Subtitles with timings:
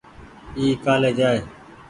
[0.57, 1.39] اي ڪآلي جآئي۔